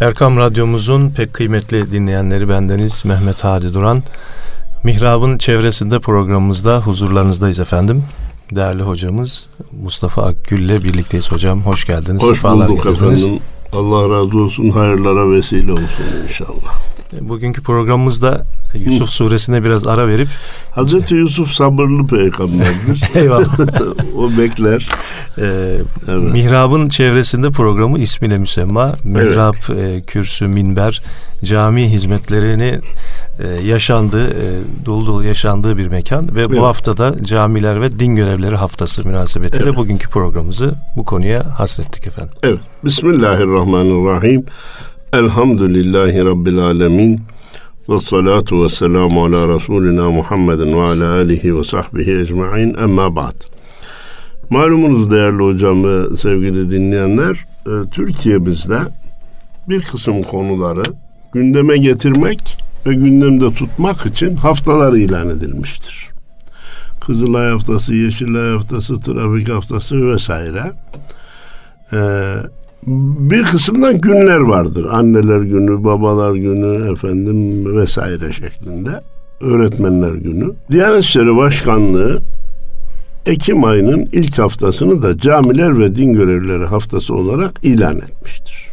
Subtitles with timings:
[0.00, 4.02] Erkam Radyomuzun pek kıymetli dinleyenleri bendeniz Mehmet Hadi Duran.
[4.84, 8.04] Mihrab'ın çevresinde programımızda huzurlarınızdayız efendim.
[8.54, 9.48] Değerli hocamız
[9.82, 11.62] Mustafa Akgül ile birlikteyiz hocam.
[11.62, 12.22] Hoş geldiniz.
[12.22, 13.40] Hoş bulduk efendim.
[13.72, 16.89] Allah razı olsun, hayırlara vesile olsun inşallah.
[17.20, 18.42] Bugünkü programımızda
[18.74, 19.12] Yusuf Hı.
[19.12, 20.28] suresine biraz ara verip
[20.70, 23.02] Hazreti Yusuf sabırlı peygamberdir.
[23.14, 23.58] Eyvallah.
[24.16, 24.88] o bekler.
[25.38, 25.42] Ee,
[26.08, 26.32] evet.
[26.32, 28.94] Mihrab'ın çevresinde programı ismiyle müsemma.
[29.04, 29.94] Mihrab, evet.
[29.94, 31.02] e, kürsü, minber,
[31.44, 32.80] cami hizmetlerini
[33.38, 34.46] e, yaşandığı, e,
[34.86, 36.58] dolu dolu yaşandığı bir mekan ve evet.
[36.58, 39.76] bu haftada camiler ve din görevleri haftası münasebetiyle evet.
[39.76, 42.34] bugünkü programımızı bu konuya hasrettik efendim.
[42.42, 42.60] Evet.
[42.84, 44.44] Bismillahirrahmanirrahim.
[45.12, 47.20] Elhamdülillahi Rabbil alemin.
[47.88, 52.74] Ve salatu ve selamu ala Resulina Muhammedin ve ala alihi ve sahbihi ecma'in.
[52.74, 53.34] Emma ba'd.
[54.50, 58.78] Malumunuz değerli hocam ve sevgili dinleyenler, e, Türkiye'mizde
[59.68, 60.82] bir kısım konuları
[61.32, 66.08] gündeme getirmek ve gündemde tutmak için haftalar ilan edilmiştir.
[67.00, 70.72] Kızılay haftası, Yeşilay haftası, trafik haftası vesaire.
[71.92, 72.34] Ee,
[72.86, 74.86] bir kısımdan günler vardır.
[74.92, 78.90] Anneler günü, babalar günü, efendim vesaire şeklinde.
[79.40, 80.52] Öğretmenler günü.
[80.70, 82.20] Diyanet İşleri Başkanlığı
[83.26, 88.66] Ekim ayının ilk haftasını da camiler ve din görevlileri haftası olarak ilan etmiştir.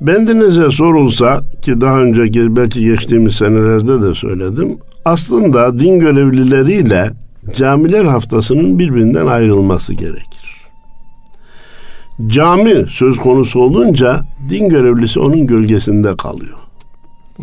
[0.00, 4.78] Bendenize sorulsa ki daha önce belki geçtiğimiz senelerde de söyledim.
[5.04, 7.10] Aslında din görevlileriyle
[7.54, 10.41] camiler haftasının birbirinden ayrılması gerekir.
[12.26, 16.58] Cami söz konusu olunca din görevlisi onun gölgesinde kalıyor.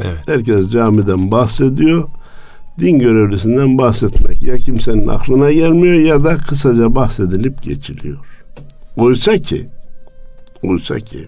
[0.03, 0.27] Evet.
[0.27, 2.09] Herkes camiden bahsediyor.
[2.79, 8.17] Din görevlisinden bahsetmek ya kimsenin aklına gelmiyor ya da kısaca bahsedilip geçiliyor.
[8.97, 9.69] Oysa ki
[10.63, 11.27] oysa ki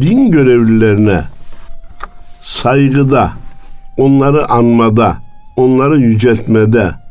[0.00, 1.24] din görevlilerine
[2.40, 3.32] saygıda,
[3.96, 5.16] onları anmada,
[5.56, 7.05] onları yüceltmede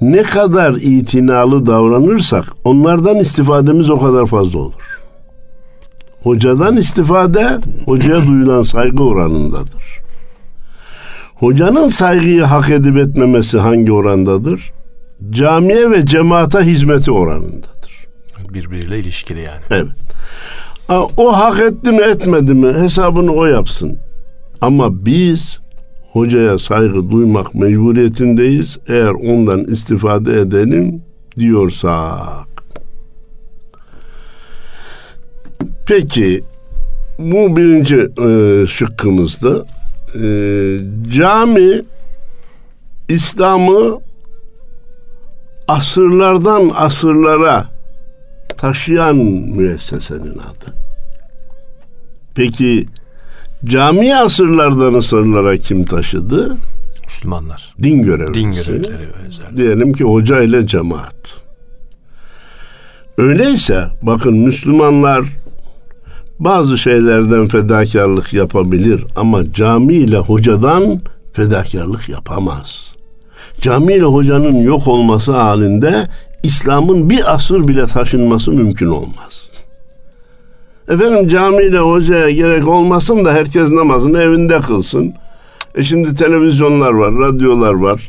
[0.00, 4.98] ne kadar itinalı davranırsak onlardan istifademiz o kadar fazla olur.
[6.22, 10.00] Hocadan istifade hocaya duyulan saygı oranındadır.
[11.34, 14.72] Hocanın saygıyı hak edip etmemesi hangi orandadır?
[15.30, 18.06] Camiye ve cemaata hizmeti oranındadır.
[18.48, 19.60] Birbiriyle ilişkili yani.
[19.70, 19.86] Evet.
[21.16, 23.98] O hak etti mi etmedi mi hesabını o yapsın.
[24.60, 25.60] Ama biz
[26.12, 28.78] hocaya saygı duymak mecburiyetindeyiz.
[28.88, 31.02] Eğer ondan istifade edelim
[31.38, 32.46] diyorsak.
[35.86, 36.42] Peki
[37.18, 39.64] bu birinci e, şıkkımızdı.
[40.14, 40.22] E,
[41.10, 41.82] cami
[43.08, 44.00] İslam'ı
[45.68, 47.66] asırlardan asırlara
[48.58, 50.74] taşıyan müessesenin adı.
[52.34, 52.86] Peki
[53.64, 56.56] cami asırlardan asırlara kim taşıdı?
[57.04, 57.74] Müslümanlar.
[57.82, 58.34] Din görevlisi.
[58.34, 59.56] Din görevlileri özellikle.
[59.56, 61.42] Diyelim ki hoca ile cemaat.
[63.18, 65.24] Öyleyse bakın Müslümanlar
[66.38, 71.00] bazı şeylerden fedakarlık yapabilir ama cami ile hocadan
[71.32, 72.94] fedakarlık yapamaz.
[73.60, 76.08] Cami ile hocanın yok olması halinde
[76.42, 79.39] İslam'ın bir asır bile taşınması mümkün olmaz.
[80.90, 85.14] Efendim camiyle hocaya gerek olmasın da herkes namazını evinde kılsın.
[85.74, 88.08] E şimdi televizyonlar var, radyolar var.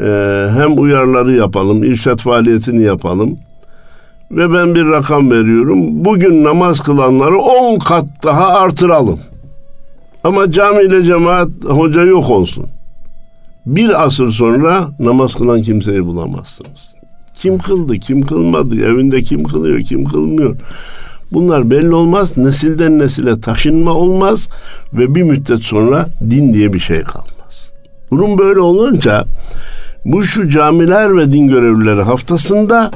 [0.00, 3.38] Ee, hem uyarları yapalım, irşat faaliyetini yapalım.
[4.30, 6.04] Ve ben bir rakam veriyorum.
[6.04, 9.20] Bugün namaz kılanları 10 kat daha artıralım.
[10.24, 12.66] Ama camiyle cemaat hoca yok olsun.
[13.66, 16.94] Bir asır sonra namaz kılan kimseyi bulamazsınız.
[17.34, 20.56] Kim kıldı, kim kılmadı, evinde kim kılıyor, kim kılmıyor.
[21.32, 22.36] Bunlar belli olmaz.
[22.36, 24.48] Nesilden nesile taşınma olmaz
[24.92, 27.70] ve bir müddet sonra din diye bir şey kalmaz.
[28.10, 29.24] Durum böyle olunca
[30.04, 32.90] bu şu camiler ve din görevlileri haftasında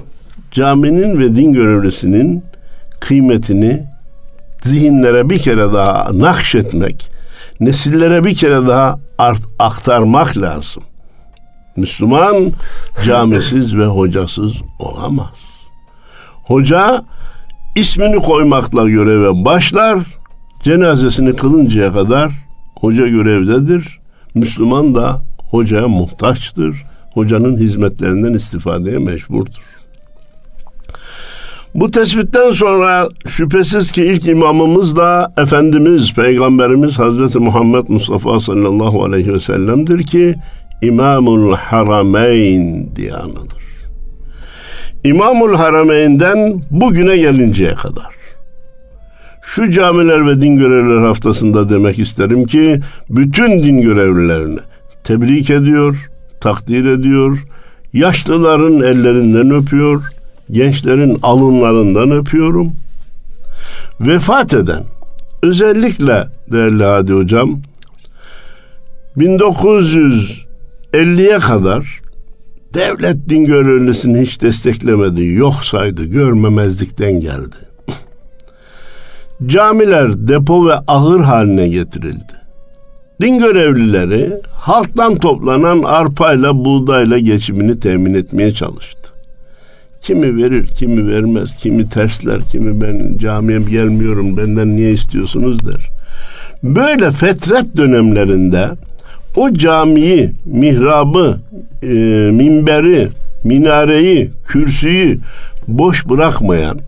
[0.51, 2.45] caminin ve din görevlisinin
[3.01, 3.83] kıymetini
[4.61, 7.11] zihinlere bir kere daha nakşetmek,
[7.61, 10.83] nesillere bir kere daha art, aktarmak lazım.
[11.77, 12.53] Müslüman
[13.05, 15.37] camisiz ve hocasız olamaz.
[16.45, 17.05] Hoca
[17.77, 19.99] ismini koymakla göreve başlar.
[20.63, 22.33] Cenazesini kılıncaya kadar
[22.81, 23.99] hoca görevdedir.
[24.35, 26.85] Müslüman da hocaya muhtaçtır.
[27.15, 29.63] Hocanın hizmetlerinden istifadeye mecburdur.
[31.75, 39.33] Bu tespitten sonra şüphesiz ki ilk imamımız da Efendimiz, Peygamberimiz Hazreti Muhammed Mustafa sallallahu aleyhi
[39.33, 40.35] ve sellem'dir ki
[40.83, 43.62] İmamul Harameyn diye anılır.
[45.05, 48.15] İmamul Harameyn'den bugüne gelinceye kadar
[49.43, 54.59] Şu camiler ve din görevliler haftasında demek isterim ki bütün din görevlilerini
[55.05, 56.11] tebrik ediyor,
[56.41, 57.45] takdir ediyor,
[57.93, 60.03] yaşlıların ellerinden öpüyor,
[60.51, 62.73] gençlerin alınlarından öpüyorum.
[64.01, 64.81] Vefat eden
[65.43, 67.63] özellikle değerli Hadi Hocam
[69.17, 72.02] 1950'ye kadar
[72.75, 77.57] devlet din görevlisini hiç desteklemedi, yok saydı, görmemezlikten geldi.
[79.47, 82.33] Camiler depo ve ahır haline getirildi.
[83.21, 89.13] Din görevlileri halktan toplanan arpayla buğdayla geçimini temin etmeye çalıştı.
[90.01, 95.91] Kimi verir, kimi vermez, kimi tersler, kimi ben camiye gelmiyorum, benden niye istiyorsunuz der.
[96.63, 98.71] Böyle fetret dönemlerinde
[99.37, 101.39] o camiyi, mihrabı,
[101.83, 101.87] e,
[102.33, 103.09] minberi,
[103.45, 105.19] minareyi, kürsüyü
[105.69, 106.79] boş bırakmayan,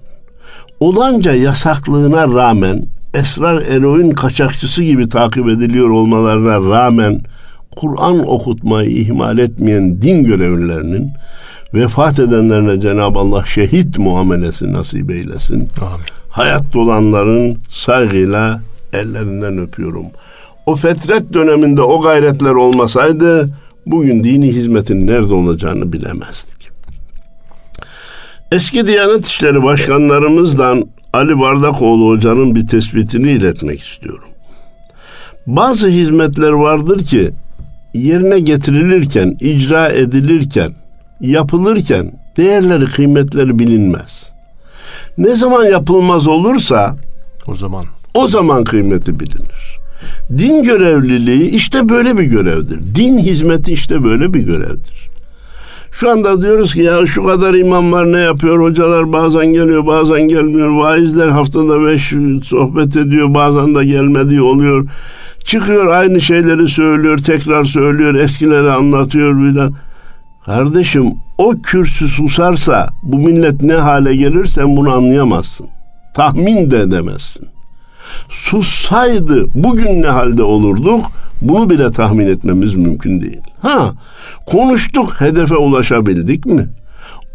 [0.80, 7.20] olanca yasaklığına rağmen esrar eroin kaçakçısı gibi takip ediliyor olmalarına rağmen
[7.76, 11.10] Kur'an okutmayı ihmal etmeyen din görevlilerinin
[11.74, 15.68] vefat edenlerine Cenab-ı Allah şehit muamelesi nasip eylesin.
[15.80, 16.04] Amin.
[16.30, 18.60] Hayat dolanların saygıyla
[18.92, 20.06] ellerinden öpüyorum.
[20.66, 23.50] O fetret döneminde o gayretler olmasaydı
[23.86, 26.68] bugün dini hizmetin nerede olacağını bilemezdik.
[28.52, 34.28] Eski Diyanet İşleri Başkanlarımızdan Ali Bardakoğlu Hoca'nın bir tespitini iletmek istiyorum.
[35.46, 37.30] Bazı hizmetler vardır ki
[37.94, 40.74] yerine getirilirken, icra edilirken,
[41.20, 44.32] yapılırken değerleri, kıymetleri bilinmez.
[45.18, 46.96] Ne zaman yapılmaz olursa
[47.46, 47.84] o zaman
[48.14, 49.73] o zaman kıymeti bilinir.
[50.38, 52.78] Din görevliliği işte böyle bir görevdir.
[52.94, 55.14] Din hizmeti işte böyle bir görevdir.
[55.92, 60.28] Şu anda diyoruz ki ya şu kadar imam var ne yapıyor hocalar bazen geliyor bazen
[60.28, 62.12] gelmiyor vaizler haftada beş
[62.42, 64.86] sohbet ediyor bazen de gelmediği oluyor.
[65.44, 69.72] Çıkıyor aynı şeyleri söylüyor tekrar söylüyor eskileri anlatıyor bir
[70.46, 71.04] Kardeşim
[71.38, 75.66] o kürsü susarsa bu millet ne hale gelir sen bunu anlayamazsın.
[76.14, 77.53] Tahmin de edemezsin.
[78.28, 81.04] Sussaydı bugün ne halde olurduk
[81.40, 83.40] bunu bile tahmin etmemiz mümkün değil.
[83.62, 83.92] Ha
[84.46, 86.68] konuştuk hedefe ulaşabildik mi?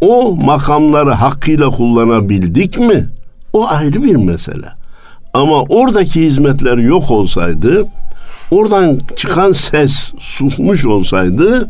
[0.02, 3.10] O makamları hakkıyla kullanabildik mi?
[3.54, 4.68] O ayrı bir mesele.
[5.34, 7.86] Ama oradaki hizmetler yok olsaydı,
[8.52, 11.68] oradan çıkan ses susmuş olsaydı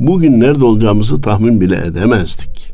[0.00, 2.73] bugün nerede olacağımızı tahmin bile edemezdik.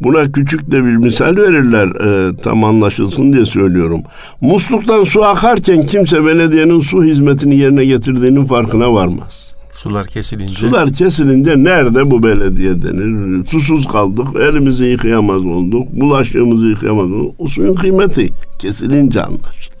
[0.00, 4.02] Buna küçük de bir misal verirler e, tam anlaşılsın diye söylüyorum.
[4.40, 9.48] Musluktan su akarken kimse belediyenin su hizmetini yerine getirdiğinin farkına varmaz.
[9.72, 10.54] Sular kesilince.
[10.54, 13.44] Sular kesilince nerede bu belediye denir?
[13.46, 17.34] Susuz kaldık, elimizi yıkayamaz olduk, bulaşığımızı yıkayamaz olduk.
[17.38, 18.28] O suyun kıymeti
[18.58, 19.78] kesilince anlaşılır.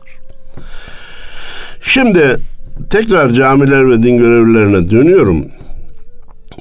[1.82, 2.36] Şimdi
[2.90, 5.46] tekrar camiler ve din görevlilerine dönüyorum.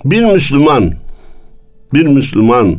[0.05, 0.91] Bir Müslüman,
[1.93, 2.75] bir Müslüman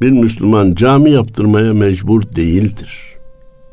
[0.00, 2.98] bir Müslüman cami yaptırmaya mecbur değildir.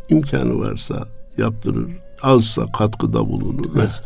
[0.10, 1.08] İmkanı varsa
[1.38, 1.88] yaptırır,
[2.22, 3.66] azsa katkıda bulunur.
[3.76, 4.02] Evet.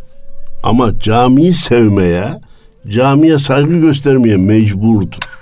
[0.64, 2.42] Ama camiyi sevmeye,
[2.88, 5.42] camiye saygı göstermeye mecburdur.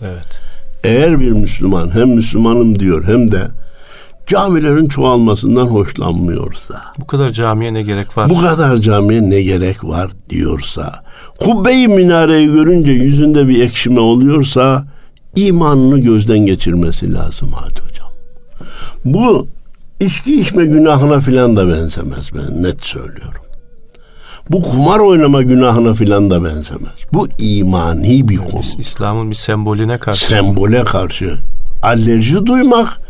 [0.00, 0.40] Evet.
[0.84, 3.48] Eğer bir Müslüman hem Müslümanım diyor hem de
[4.26, 6.82] camilerin çoğalmasından hoşlanmıyorsa.
[6.98, 8.30] Bu kadar camiye ne gerek var?
[8.30, 11.02] Bu kadar camiye ne gerek var diyorsa.
[11.40, 14.84] Kubbeyi minareyi görünce yüzünde bir ekşime oluyorsa
[15.36, 18.08] imanını gözden geçirmesi lazım hadi hocam.
[19.04, 19.48] Bu
[20.00, 23.44] içki içme günahına filan da benzemez ben net söylüyorum.
[24.50, 26.94] Bu kumar oynama günahına filan da benzemez.
[27.12, 28.62] Bu imani bir konu.
[28.78, 30.26] İslam'ın bir sembolüne karşı.
[30.26, 31.34] Sembole karşı.
[31.82, 33.00] Alerji duymak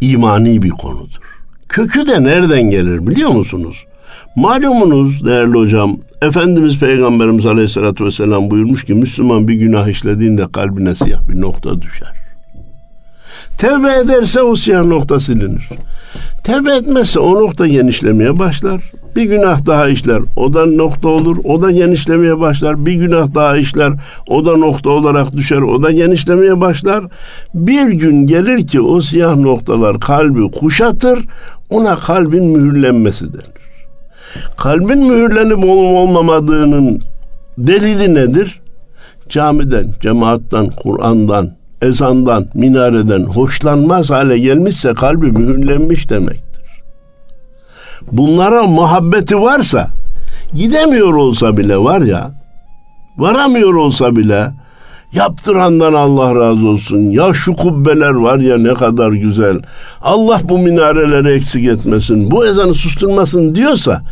[0.00, 1.20] imani bir konudur.
[1.68, 3.86] Kökü de nereden gelir biliyor musunuz?
[4.36, 11.28] Malumunuz değerli hocam, Efendimiz Peygamberimiz Aleyhisselatü Vesselam buyurmuş ki Müslüman bir günah işlediğinde kalbine siyah
[11.28, 12.24] bir nokta düşer.
[13.58, 15.68] Tevbe ederse o siyah nokta silinir.
[16.44, 18.80] Tevbe etmezse o nokta genişlemeye başlar.
[19.16, 22.86] Bir günah daha işler, o da nokta olur, o da genişlemeye başlar.
[22.86, 23.92] Bir günah daha işler,
[24.28, 27.04] o da nokta olarak düşer, o da genişlemeye başlar.
[27.54, 31.18] Bir gün gelir ki o siyah noktalar kalbi kuşatır,
[31.70, 33.53] ona kalbin mühürlenmesi denir.
[34.56, 37.00] Kalbin mühürlenip olmamadığının
[37.58, 38.60] delili nedir?
[39.28, 41.50] Camiden, cemaattan, Kur'an'dan,
[41.82, 46.62] ezandan, minareden hoşlanmaz hale gelmişse kalbi mühürlenmiş demektir.
[48.12, 49.88] Bunlara muhabbeti varsa
[50.54, 52.30] gidemiyor olsa bile var ya
[53.18, 54.50] varamıyor olsa bile
[55.14, 57.02] Yaptırandan Allah razı olsun.
[57.02, 59.60] Ya şu kubbeler var ya ne kadar güzel.
[60.02, 62.30] Allah bu minareleri eksik etmesin.
[62.30, 64.02] Bu ezanı susturmasın diyorsa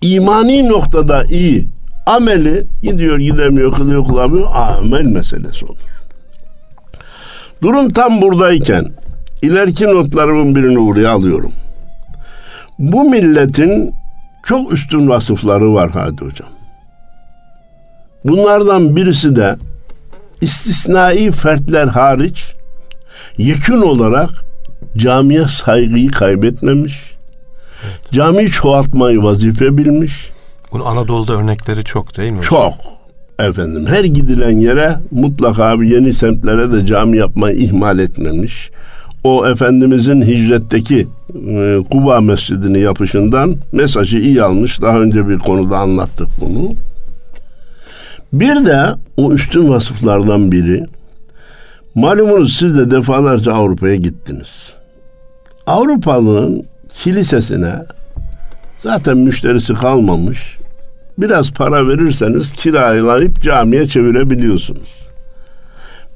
[0.00, 1.68] imani noktada iyi.
[2.06, 5.76] Ameli gidiyor gidemiyor kılıyor kılamıyor amel meselesi olur.
[7.62, 8.86] Durum tam buradayken
[9.42, 11.52] ileriki notlarımın birini buraya alıyorum.
[12.78, 13.94] Bu milletin
[14.44, 16.48] çok üstün vasıfları var hadi hocam.
[18.24, 19.56] Bunlardan birisi de
[20.40, 22.52] istisnai fertler hariç
[23.38, 24.30] yekün olarak
[24.96, 27.14] camiye saygıyı kaybetmemiş.
[28.12, 30.30] Camiyi çoğaltmayı vazife bilmiş.
[30.72, 32.42] Bunun Anadolu'da örnekleri çok değil mi?
[32.42, 32.74] Çok.
[33.38, 38.70] Efendim her gidilen yere mutlaka bir yeni semtlere de cami yapmayı ihmal etmemiş.
[39.24, 41.06] O Efendimizin hicretteki
[41.48, 44.82] e, Kuba Mescidini yapışından mesajı iyi almış.
[44.82, 46.72] Daha önce bir konuda anlattık bunu.
[48.34, 48.86] Bir de
[49.16, 50.84] o üstün vasıflardan biri
[51.94, 54.74] malumunuz siz de defalarca Avrupa'ya gittiniz.
[55.66, 57.74] Avrupalı'nın kilisesine
[58.78, 60.58] zaten müşterisi kalmamış.
[61.18, 65.06] Biraz para verirseniz kiralayıp camiye çevirebiliyorsunuz.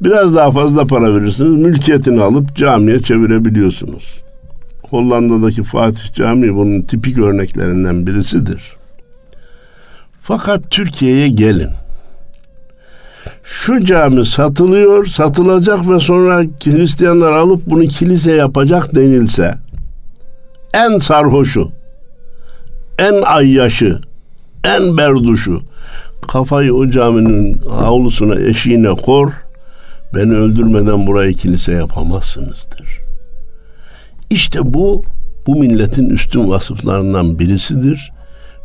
[0.01, 4.21] Biraz daha fazla para verirsiniz mülkiyetini alıp camiye çevirebiliyorsunuz.
[4.91, 8.63] Hollanda'daki Fatih Camii bunun tipik örneklerinden birisidir.
[10.23, 11.71] Fakat Türkiye'ye gelin
[13.49, 19.55] şu cami satılıyor, satılacak ve sonra Hristiyanlar alıp bunu kilise yapacak denilse
[20.75, 21.71] en sarhoşu,
[22.99, 24.01] en ayyaşı,
[24.65, 25.61] en berduşu
[26.29, 29.33] kafayı o caminin avlusuna eşiğine kor
[30.15, 32.99] beni öldürmeden burayı kilise yapamazsınızdır.
[34.31, 35.05] İşte bu
[35.47, 38.13] bu milletin üstün vasıflarından birisidir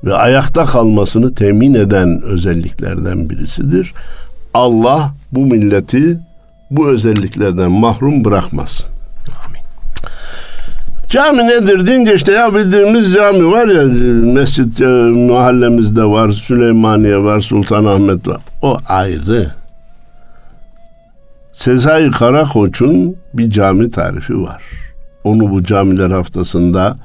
[0.04, 3.94] ve ayakta kalmasını temin eden özelliklerden birisidir.
[4.54, 6.20] Allah bu milleti
[6.72, 8.86] bu özelliklerden mahrum bırakmasın.
[9.46, 9.62] Amin.
[11.10, 13.84] Cami nedir deyince işte ya bildiğimiz cami var ya
[14.34, 14.86] mescit e,
[15.30, 18.42] mahallemizde var, Süleymaniye var, Sultanahmet var.
[18.62, 19.52] O ayrı.
[21.54, 24.64] Sezai Karakoç'un bir cami tarifi var.
[25.24, 26.98] Onu bu camiler haftasında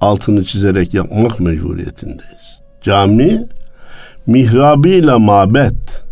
[0.00, 2.60] altını çizerek yapmak mecburiyetindeyiz.
[2.82, 3.46] Cami
[4.26, 6.04] mihrabıyla mabet,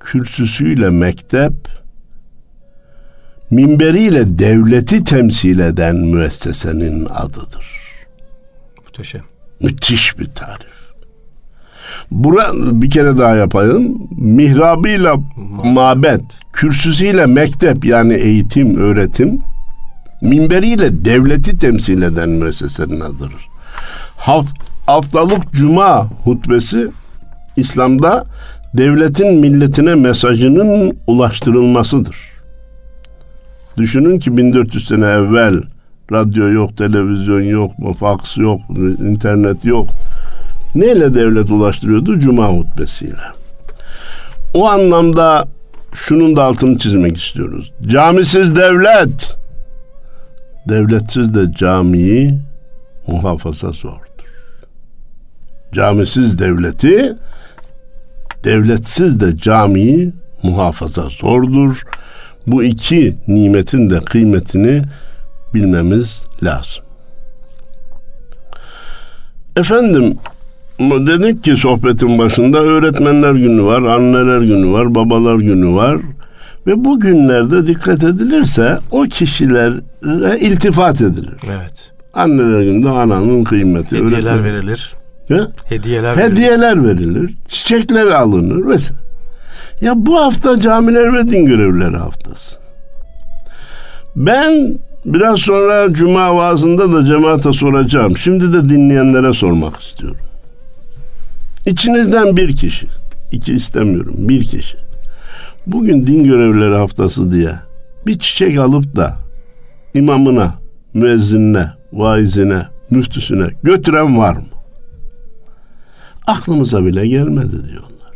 [0.00, 1.54] kürsüsüyle mektep,
[3.50, 7.66] minberiyle devleti temsil eden müessesenin adıdır.
[8.84, 9.22] Muhteşem.
[9.60, 10.78] Müthiş bir tarif.
[12.10, 14.08] Bura bir kere daha yapalım.
[14.16, 15.16] Mihrabıyla
[15.64, 19.38] mabet, kürsüsüyle mektep yani eğitim, öğretim,
[20.20, 23.48] minberiyle devleti temsil eden müessesenin adıdır.
[24.16, 26.88] Haft, haftalık cuma hutbesi
[27.56, 28.24] İslam'da
[28.74, 32.16] devletin milletine mesajının ulaştırılmasıdır.
[33.76, 35.62] Düşünün ki 1400 sene evvel
[36.12, 38.60] radyo yok, televizyon yok, faks yok,
[38.98, 39.86] internet yok.
[40.74, 42.18] Neyle devlet ulaştırıyordu?
[42.18, 43.22] Cuma hutbesiyle.
[44.54, 45.48] O anlamda
[45.94, 47.72] şunun da altını çizmek istiyoruz.
[47.86, 49.36] Camisiz devlet,
[50.68, 52.38] devletsiz de camiyi
[53.06, 54.08] muhafaza zordur.
[55.72, 57.16] Camisiz devleti
[58.44, 61.82] devletsiz de camiyi muhafaza zordur.
[62.46, 64.82] Bu iki nimetin de kıymetini
[65.54, 66.84] bilmemiz lazım.
[69.56, 70.18] Efendim
[70.80, 76.00] dedik ki sohbetin başında öğretmenler günü var, anneler günü var, babalar günü var.
[76.66, 79.74] Ve bu günlerde dikkat edilirse o kişilere
[80.38, 81.34] iltifat edilir.
[81.46, 81.92] Evet.
[82.14, 83.96] Anneler gününde ananın kıymeti.
[83.96, 84.44] Hediyeler öğretmen...
[84.44, 84.94] verilir.
[85.28, 85.40] He?
[85.64, 87.14] Hediyeler Hediyeler verilir.
[87.14, 87.34] verilir.
[87.48, 89.00] Çiçekler alınır mesela.
[89.80, 92.56] Ya bu hafta camiler ve din görevlileri haftası.
[94.16, 98.16] Ben biraz sonra cuma vaazında da cemaate soracağım.
[98.16, 100.20] Şimdi de dinleyenlere sormak istiyorum.
[101.66, 102.86] İçinizden bir kişi,
[103.32, 104.76] iki istemiyorum, bir kişi.
[105.66, 107.52] Bugün din görevlileri haftası diye
[108.06, 109.16] bir çiçek alıp da
[109.94, 110.54] imamına,
[110.94, 114.42] müezzinine, vaizine, müftüsüne götüren var mı?
[116.28, 118.12] Aklımıza bile gelmedi diyorlar.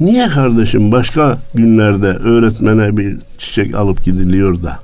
[0.00, 4.78] Niye kardeşim başka günlerde öğretmene bir çiçek alıp gidiliyor da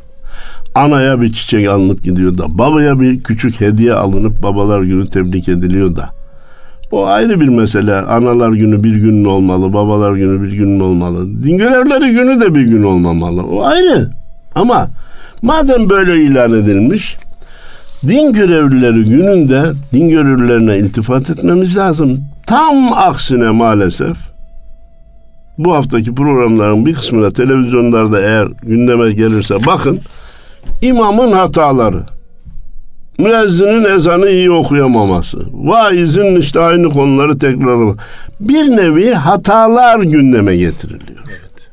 [0.75, 5.97] anaya bir çiçek alınıp gidiyor da babaya bir küçük hediye alınıp babalar günü tebrik ediliyor
[5.97, 6.11] da
[6.91, 7.95] bu ayrı bir mesele.
[7.95, 11.43] Analar günü bir gün mü olmalı, babalar günü bir gün mü olmalı?
[11.43, 13.43] Din görevleri günü de bir gün olmamalı.
[13.43, 14.11] O ayrı.
[14.55, 14.89] Ama
[15.43, 17.17] madem böyle ilan edilmiş,
[18.09, 22.21] din görevlileri gününde din görevlilerine iltifat etmemiz lazım.
[22.49, 24.17] Tam aksine maalesef
[25.59, 30.01] bu haftaki programların bir kısmına televizyonlarda eğer gündeme gelirse bakın
[30.83, 32.03] imamın hataları
[33.19, 37.99] müezzinin ezanı iyi okuyamaması, vaizin işte aynı konuları tekrarlaması.
[38.41, 41.25] Bir nevi hatalar gündeme getiriliyor.
[41.29, 41.71] Evet.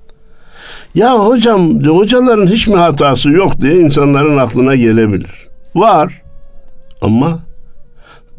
[0.95, 5.47] Ya hocam, hocaların hiç mi hatası yok diye insanların aklına gelebilir.
[5.75, 6.21] Var
[7.01, 7.39] ama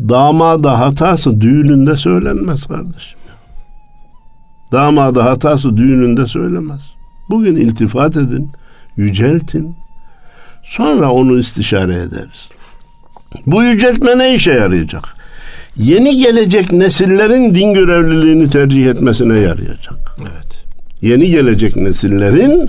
[0.01, 3.19] damada hatası düğününde söylenmez kardeşim.
[4.73, 6.81] Damada hatası düğününde söylemez.
[7.31, 8.51] Bugün iltifat edin,
[8.97, 9.77] yüceltin.
[10.63, 12.51] Sonra onu istişare ederiz.
[13.47, 15.05] Bu yüceltme ne işe yarayacak?
[15.77, 20.17] Yeni gelecek nesillerin din görevliliğini tercih etmesine yarayacak.
[20.21, 20.65] Evet.
[21.03, 22.69] Yeni gelecek nesillerin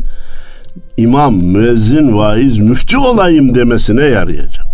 [0.97, 4.66] imam, müezzin, vaiz, müftü olayım demesine yarayacak.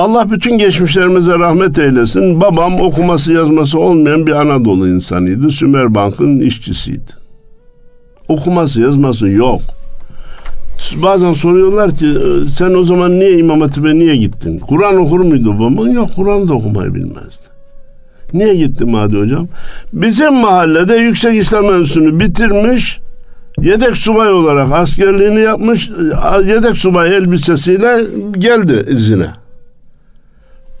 [0.00, 2.40] Allah bütün geçmişlerimize rahmet eylesin.
[2.40, 5.50] Babam okuması yazması olmayan bir Anadolu insanıydı.
[5.50, 7.12] Sümer Bank'ın işçisiydi.
[8.28, 9.60] Okuması yazması yok
[10.96, 14.58] bazen soruyorlar ki ee, sen o zaman niye İmam Hatip'e niye gittin?
[14.58, 15.90] Kur'an okur muydu babamın?
[15.90, 17.50] Yok Kur'an da okumayı bilmezdi.
[18.34, 19.48] Niye gittim Hadi hocam?
[19.92, 23.00] Bizim mahallede Yüksek İslam Enstitüsü'nü bitirmiş,
[23.60, 25.90] yedek subay olarak askerliğini yapmış,
[26.46, 28.00] yedek subay elbisesiyle
[28.38, 29.26] geldi izine.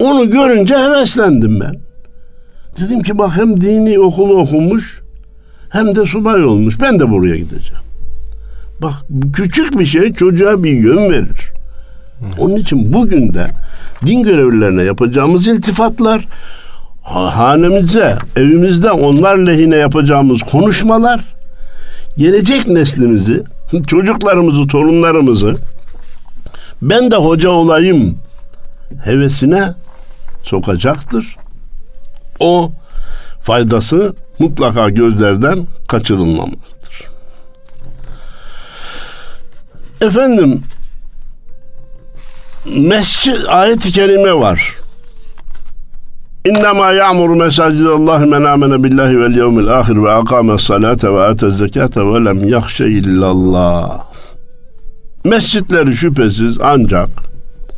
[0.00, 1.74] Onu görünce heveslendim ben.
[2.80, 5.00] Dedim ki bak hem dini okulu okumuş
[5.70, 6.80] hem de subay olmuş.
[6.80, 7.82] Ben de buraya gideceğim.
[8.82, 8.94] Bak
[9.32, 11.52] küçük bir şey çocuğa bir yön verir.
[12.38, 13.46] Onun için bugün de
[14.06, 16.26] din görevlilerine yapacağımız iltifatlar,
[17.02, 21.24] hanemize, evimizde onlar lehine yapacağımız konuşmalar,
[22.16, 23.42] gelecek neslimizi,
[23.86, 25.56] çocuklarımızı, torunlarımızı
[26.82, 28.18] ben de hoca olayım
[29.04, 29.64] hevesine
[30.42, 31.36] sokacaktır.
[32.40, 32.72] O
[33.42, 36.56] faydası mutlaka gözlerden kaçırılmamalı.
[40.00, 40.62] Efendim
[42.76, 44.74] mescid ayet-i kerime var.
[46.44, 52.00] İnnemâ ya'muru mesacidallahi men amene billahi vel yevmil ahir ve akame salate ve ate zekate
[52.00, 54.00] ve lem yahşe illallah.
[55.24, 57.29] Mescitleri şüphesiz ancak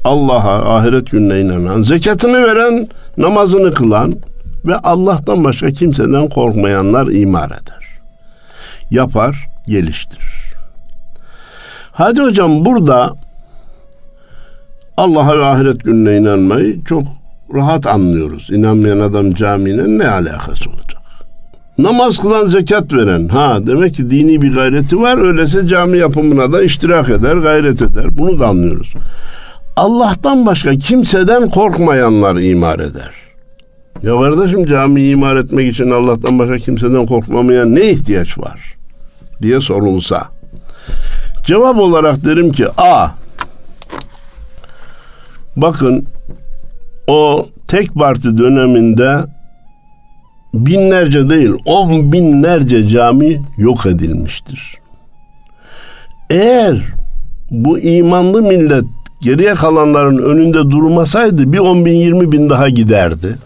[0.04, 4.14] Allah'a ahiret gününe inanan, zekatını veren, namazını kılan
[4.66, 8.00] ve Allah'tan başka kimseden korkmayanlar imar eder.
[8.90, 10.54] Yapar, geliştirir.
[11.92, 13.14] Hadi hocam burada
[14.96, 17.02] Allah'a ve ahiret gününe inanmayı çok
[17.54, 18.50] rahat anlıyoruz.
[18.50, 21.02] İnanmayan adam camine ne alakası olacak?
[21.78, 26.62] Namaz kılan zekat veren ha demek ki dini bir gayreti var öyleyse cami yapımına da
[26.62, 28.94] iştirak eder gayret eder bunu da anlıyoruz.
[29.76, 33.10] Allah'tan başka kimseden korkmayanlar imar eder.
[34.02, 38.76] Ya kardeşim cami imar etmek için Allah'tan başka kimseden korkmamaya ne ihtiyaç var
[39.42, 40.28] diye sorulsa
[41.44, 43.08] Cevap olarak derim ki A.
[45.56, 46.06] Bakın
[47.06, 49.24] o tek parti döneminde
[50.54, 54.78] binlerce değil on binlerce cami yok edilmiştir.
[56.30, 56.82] Eğer
[57.50, 58.84] bu imanlı millet
[59.22, 63.36] geriye kalanların önünde durmasaydı bir on bin yirmi bin daha giderdi.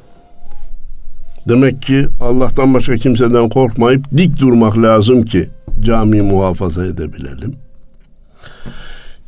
[1.49, 5.49] Demek ki Allah'tan başka kimseden korkmayıp dik durmak lazım ki
[5.81, 7.55] cami muhafaza edebilelim.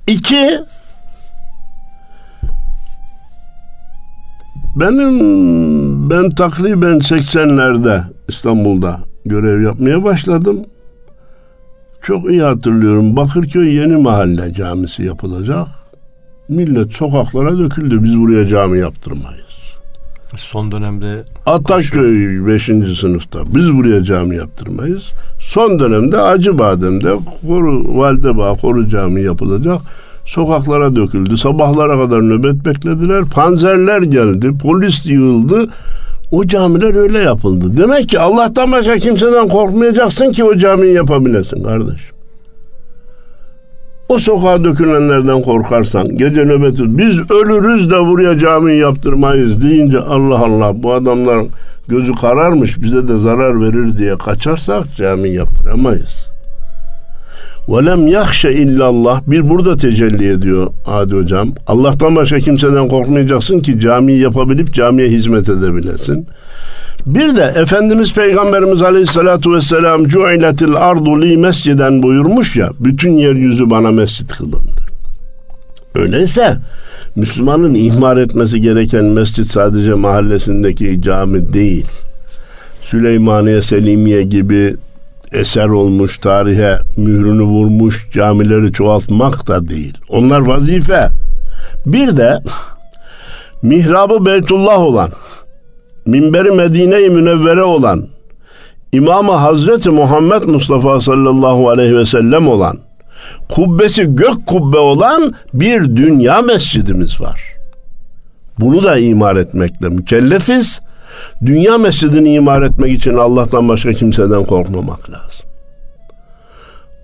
[0.07, 0.61] İki,
[4.77, 10.65] benim ben takriben 80'lerde İstanbul'da görev yapmaya başladım.
[12.03, 13.17] Çok iyi hatırlıyorum.
[13.17, 15.78] Bakırköy Yeni Mahalle Camisi yapılacak.
[16.49, 18.05] Millet sokaklara döküldü.
[18.05, 19.79] Biz buraya cami yaptırmayız.
[20.37, 22.71] Son dönemde Ataköy 5.
[23.01, 25.13] sınıfta biz buraya cami yaptırmayız.
[25.41, 27.11] Son dönemde Acıbadem'de
[27.47, 29.81] Koru Validebağ Koru Camii yapılacak.
[30.25, 31.37] Sokaklara döküldü.
[31.37, 33.25] Sabahlara kadar nöbet beklediler.
[33.25, 34.59] Panzerler geldi.
[34.63, 35.69] Polis yığıldı.
[36.31, 37.77] O camiler öyle yapıldı.
[37.77, 42.18] Demek ki Allah'tan başka kimseden korkmayacaksın ki o camiyi yapabilesin kardeşim.
[44.09, 50.83] O sokağa dökülenlerden korkarsan gece nöbeti biz ölürüz de buraya cami yaptırmayız deyince Allah Allah
[50.83, 51.38] bu adamlar
[51.88, 56.29] gözü kararmış bize de zarar verir diye kaçarsak cami yaptıramayız.
[57.68, 61.53] Velem yahşe illallah bir burada tecelli ediyor Adi hocam.
[61.66, 66.27] Allah'tan başka kimseden korkmayacaksın ki camiyi yapabilip camiye hizmet edebilesin.
[67.07, 73.91] Bir de Efendimiz Peygamberimiz Aleyhisselatü Vesselam cu'iletil ardu li mesciden buyurmuş ya bütün yeryüzü bana
[73.91, 74.83] mescit kılındı.
[75.95, 76.57] Öyleyse
[77.17, 81.87] Müslümanın ihmar etmesi gereken mescit sadece mahallesindeki cami değil.
[82.83, 84.77] Süleymaniye Selimiye gibi
[85.33, 89.99] eser olmuş, tarihe mührünü vurmuş camileri çoğaltmak da değil.
[90.09, 91.09] Onlar vazife.
[91.87, 92.41] Bir de
[93.63, 95.11] mihrabı Beytullah olan,
[96.09, 98.07] minberi Medine-i Münevvere olan,
[98.92, 102.79] İmamı Hazreti Muhammed Mustafa sallallahu aleyhi ve sellem olan,
[103.49, 107.42] kubbesi gök kubbe olan bir dünya mescidimiz var.
[108.61, 110.81] Bunu da imar etmekle mükellefiz.
[111.47, 115.47] Dünya mescidini imar etmek için Allah'tan başka kimseden korkmamak lazım.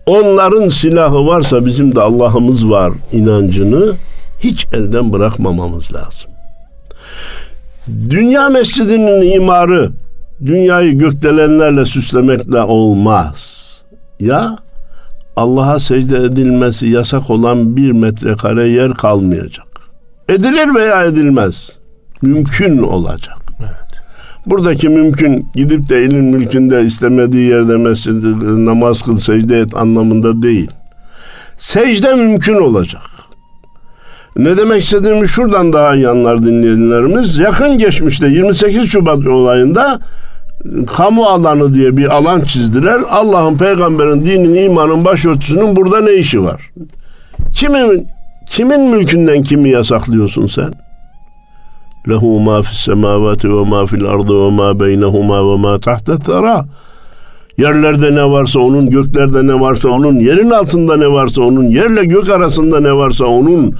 [0.06, 3.92] Onların silahı varsa bizim de Allah'ımız var inancını
[4.40, 6.33] hiç elden bırakmamamız lazım.
[7.88, 9.90] Dünya mescidinin imarı
[10.44, 13.64] dünyayı gökdelenlerle süslemekle olmaz.
[14.20, 14.58] Ya
[15.36, 19.66] Allah'a secde edilmesi yasak olan bir metrekare yer kalmayacak.
[20.28, 21.72] Edilir veya edilmez.
[22.22, 23.36] Mümkün olacak.
[24.46, 30.70] Buradaki mümkün gidip de elin mülkünde istemediği yerde mescid namaz kıl secde et anlamında değil.
[31.56, 33.02] Secde mümkün olacak.
[34.36, 37.38] Ne demek istediğimi şuradan daha iyi anlar dinleyenlerimiz.
[37.38, 40.00] Yakın geçmişte 28 Şubat olayında
[40.96, 43.00] kamu alanı diye bir alan çizdiler.
[43.10, 46.70] Allah'ın peygamberin dinin imanın başörtüsünün burada ne işi var?
[47.52, 48.08] Kimin
[48.46, 50.72] kimin mülkünden kimi yasaklıyorsun sen?
[52.08, 56.64] Lehu ma fis semavati ve ma fil ardı ve ma beynehuma ve ma tahta thara.
[57.58, 62.30] Yerlerde ne varsa onun, göklerde ne varsa onun, yerin altında ne varsa onun, yerle gök
[62.30, 63.74] arasında ne varsa onun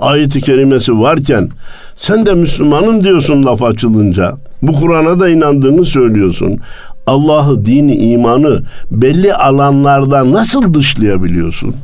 [0.00, 1.48] ayeti kerimesi varken
[1.96, 4.36] sen de Müslümanım diyorsun laf açılınca.
[4.62, 6.60] Bu Kur'an'a da inandığını söylüyorsun.
[7.06, 11.74] Allah'ı, dini, imanı belli alanlarda nasıl dışlayabiliyorsun?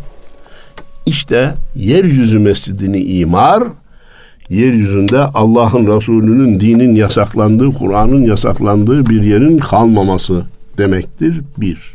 [1.06, 3.62] İşte yeryüzü mescidini imar,
[4.48, 10.44] yeryüzünde Allah'ın Resulü'nün dinin yasaklandığı, Kur'an'ın yasaklandığı bir yerin kalmaması
[10.78, 11.40] demektir.
[11.58, 11.94] Bir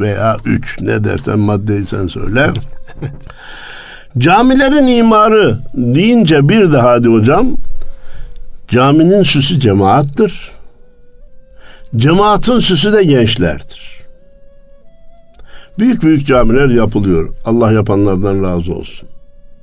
[0.00, 2.50] veya üç ne dersen maddeyi sen söyle.
[4.18, 7.56] Camilerin imarı deyince bir de hadi hocam
[8.68, 10.50] caminin süsü cemaattir.
[11.96, 13.98] Cemaatin süsü de gençlerdir.
[15.78, 17.34] Büyük büyük camiler yapılıyor.
[17.44, 19.08] Allah yapanlardan razı olsun.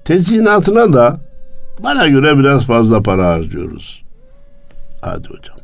[0.06, 1.18] Tezyinatına da
[1.80, 4.04] bana göre biraz fazla para harcıyoruz.
[5.02, 5.58] Hadi hocam.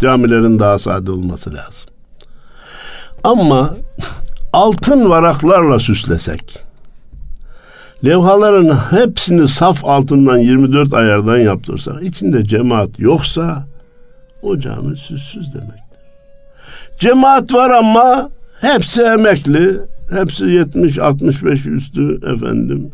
[0.00, 1.90] Camilerin daha sade olması lazım.
[3.24, 3.74] Ama
[4.52, 6.65] altın varaklarla süslesek,
[8.04, 13.66] levhaların hepsini saf altından 24 ayardan yaptırsak, içinde cemaat yoksa
[14.42, 16.00] o cami süssüz demektir.
[16.98, 18.30] Cemaat var ama
[18.60, 19.80] hepsi emekli,
[20.10, 22.90] hepsi 70-65 üstü efendim.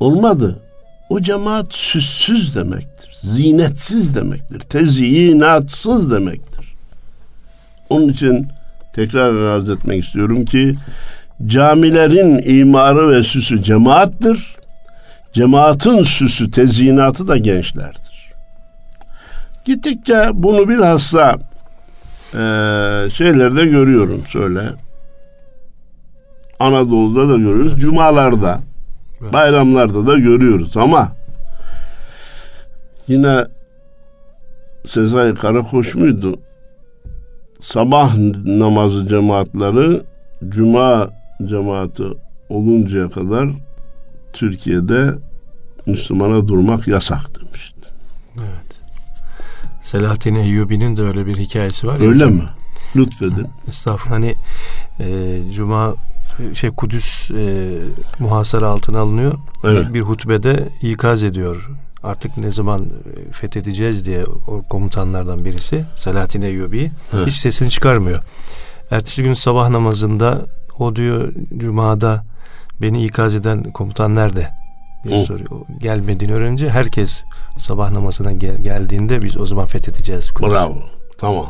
[0.00, 0.58] Olmadı.
[1.10, 3.16] O cemaat süssüz demektir.
[3.22, 4.60] Zinetsiz demektir.
[4.60, 6.74] Tezyinatsız demektir.
[7.90, 8.48] Onun için
[8.94, 10.74] tekrar arz etmek istiyorum ki
[11.46, 14.56] camilerin imarı ve süsü cemaattir.
[15.32, 18.30] Cemaatin süsü, tezyinatı da gençlerdir.
[19.64, 21.38] Gittikçe bunu bilhassa
[22.34, 22.40] e,
[23.14, 24.62] şeylerde görüyorum söyle.
[26.60, 27.76] Anadolu'da da görüyoruz.
[27.76, 28.60] Cumalarda,
[29.32, 31.12] bayramlarda da görüyoruz ama
[33.08, 33.44] yine
[34.86, 36.38] Sezai Karakoç muydu?
[37.60, 40.00] Sabah namazı cemaatleri
[40.48, 41.10] Cuma
[41.46, 42.04] cemaati
[42.48, 43.48] oluncaya kadar
[44.32, 45.14] Türkiye'de
[45.86, 47.88] Müslümana durmak yasak demişti.
[48.42, 48.80] Evet.
[49.82, 52.00] Selahattin Eyyubi'nin de öyle bir hikayesi var.
[52.00, 52.42] Öyle mi?
[52.96, 53.46] Lütfedin.
[53.68, 54.16] Estağfurullah.
[54.16, 54.34] Hani
[55.00, 55.94] e, Cuma
[56.54, 57.68] şey Kudüs e,
[58.18, 59.38] muhasara altına alınıyor.
[59.64, 59.94] Evet.
[59.94, 61.70] Bir hutbede ikaz ediyor.
[62.02, 67.26] Artık ne zaman e, fethedeceğiz diye o komutanlardan birisi Selahattin Eyyubi evet.
[67.26, 68.22] hiç sesini çıkarmıyor.
[68.90, 70.46] Ertesi gün sabah namazında
[70.80, 72.24] o diyor Cuma'da
[72.80, 74.48] beni ikaz eden komutan nerede?
[75.04, 75.50] diye soruyor.
[75.78, 77.24] Gelmediğini öğrenince herkes
[77.58, 80.30] sabah namazına gel- geldiğinde biz o zaman fethedeceğiz.
[80.30, 80.50] Kudüs.
[80.52, 80.78] Bravo.
[81.18, 81.46] Tamam.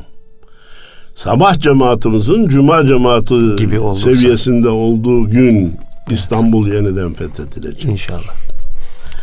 [1.16, 4.10] Sabah cemaatimizin cuma cemaati gibi olursa.
[4.10, 5.76] seviyesinde olduğu gün
[6.10, 7.84] İstanbul yeniden fethedilecek.
[7.84, 8.34] İnşallah.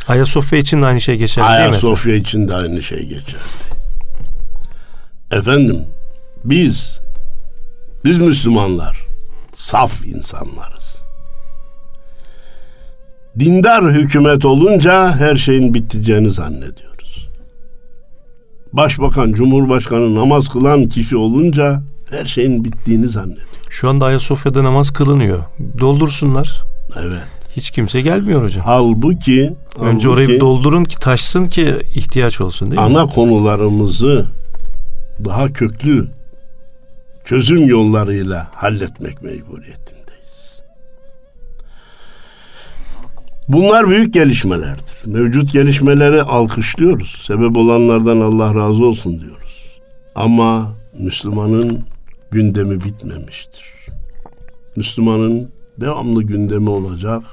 [0.08, 1.66] Ayasofya için de aynı şey geçerli değil mi?
[1.66, 3.44] Ayasofya için de aynı şey geçerli.
[5.32, 5.86] Efendim
[6.46, 7.00] biz
[8.06, 9.07] biz Müslümanlar
[9.58, 10.98] saf insanlarız.
[13.40, 17.28] Dindar hükümet olunca her şeyin biteceğini zannediyoruz.
[18.74, 23.48] Başbakan, cumhurbaşkanı namaz kılan kişi olunca her şeyin bittiğini zannediyor.
[23.70, 25.44] Şu anda Ayasofya'da namaz kılınıyor.
[25.80, 26.62] Doldursunlar.
[27.00, 27.22] Evet.
[27.56, 28.66] Hiç kimse gelmiyor hocam.
[28.66, 29.42] Halbuki
[29.80, 33.12] önce halbuki, orayı doldurun ki taşsın ki ihtiyaç olsun değil ana mi?
[33.12, 34.26] konularımızı
[35.26, 36.08] daha köklü
[37.28, 40.62] çözüm yollarıyla halletmek mecburiyetindeyiz.
[43.48, 45.06] Bunlar büyük gelişmelerdir.
[45.06, 47.24] Mevcut gelişmeleri alkışlıyoruz.
[47.26, 49.80] Sebep olanlardan Allah razı olsun diyoruz.
[50.16, 51.84] Ama Müslümanın
[52.32, 53.74] gündemi bitmemiştir.
[54.76, 57.24] Müslümanın devamlı gündemi olacak.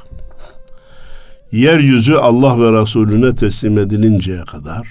[1.52, 4.88] Yeryüzü Allah ve Resulüne teslim edilinceye kadar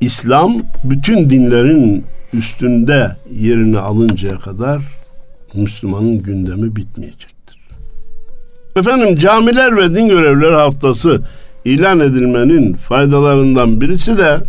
[0.00, 2.04] İslam bütün dinlerin
[2.38, 4.82] üstünde yerini alıncaya kadar
[5.54, 7.58] Müslümanın gündemi bitmeyecektir.
[8.76, 11.22] Efendim camiler ve din görevleri haftası
[11.64, 14.40] ilan edilmenin faydalarından birisi de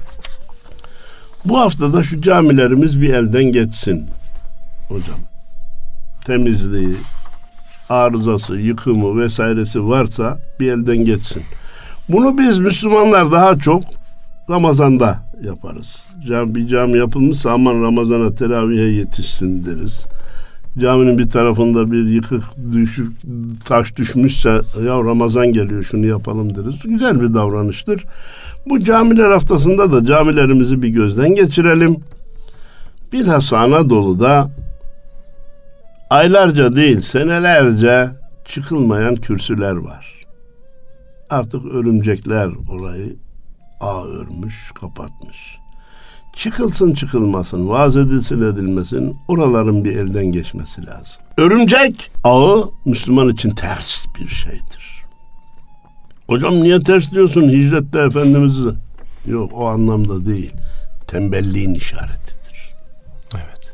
[1.46, 4.06] bu haftada şu camilerimiz bir elden geçsin
[4.90, 5.20] hocam.
[6.26, 6.96] Temizliği,
[7.90, 11.44] arızası, yıkımı vesairesi varsa bir elden geçsin.
[12.10, 13.84] Bunu biz Müslümanlar daha çok
[14.50, 16.04] Ramazan'da yaparız.
[16.28, 20.06] Cam, bir cami yapılmışsa aman Ramazan'a teravihe yetişsin deriz.
[20.78, 22.44] Caminin bir tarafında bir yıkık
[22.74, 23.14] düşük
[23.66, 24.50] taş düşmüşse
[24.86, 26.76] ya Ramazan geliyor şunu yapalım deriz.
[26.84, 28.06] Güzel bir davranıştır.
[28.70, 31.98] Bu camiler haftasında da camilerimizi bir gözden geçirelim.
[33.14, 34.50] Bilhassa Anadolu'da
[36.10, 38.10] aylarca değil senelerce
[38.46, 40.16] çıkılmayan kürsüler var.
[41.30, 43.16] Artık örümcekler orayı
[43.80, 45.58] ağ örmüş, kapatmış.
[46.34, 51.22] Çıkılsın çıkılmasın, vaaz edilsin edilmesin, oraların bir elden geçmesi lazım.
[51.38, 55.04] Örümcek ağı Müslüman için ters bir şeydir.
[56.28, 58.70] Hocam niye ters diyorsun hicrette Efendimiz'i?
[59.28, 60.54] Yok o anlamda değil.
[61.08, 62.74] Tembelliğin işaretidir.
[63.36, 63.74] Evet.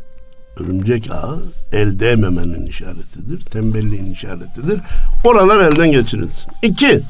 [0.57, 3.41] Örümcek ağı el değmemenin işaretidir.
[3.41, 4.79] Tembelliğin işaretidir.
[5.25, 6.51] Oralar elden geçirilsin.
[6.61, 7.01] İki,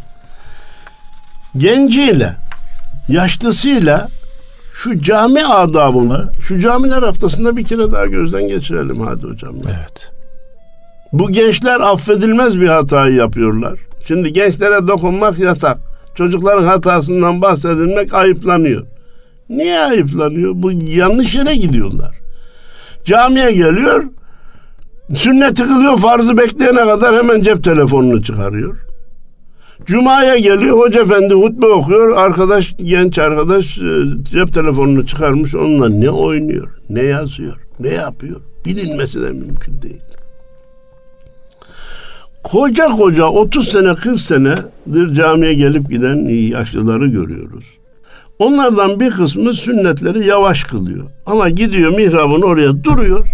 [1.58, 2.36] genciyle,
[3.12, 4.08] yaşlısıyla
[4.74, 9.56] şu cami adabını şu camiler haftasında bir kere daha gözden geçirelim hadi hocam.
[9.66, 10.12] Evet.
[11.14, 13.80] Bu gençler affedilmez bir hatayı yapıyorlar.
[14.08, 15.78] Şimdi gençlere dokunmak yasak.
[16.16, 18.86] Çocukların hatasından bahsedilmek ayıplanıyor.
[19.50, 20.52] Niye ayıplanıyor?
[20.56, 22.16] Bu yanlış yere gidiyorlar.
[23.06, 24.04] Camiye geliyor,
[25.16, 28.78] sünneti kılıyor, farzı bekleyene kadar hemen cep telefonunu çıkarıyor.
[29.86, 36.10] Cuma'ya geliyor, hoca efendi hutbe okuyor, arkadaş, genç arkadaş e, cep telefonunu çıkarmış, onunla ne
[36.10, 40.02] oynuyor, ne yazıyor, ne yapıyor bilinmesi de mümkün değil.
[42.44, 47.66] Koca koca 30 sene 40 senedir camiye gelip giden yaşlıları görüyoruz.
[48.40, 51.06] Onlardan bir kısmı sünnetleri yavaş kılıyor.
[51.26, 53.28] Ama gidiyor mihrabın oraya duruyor.